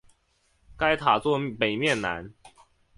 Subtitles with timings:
[0.75, 2.33] 该塔座北面南。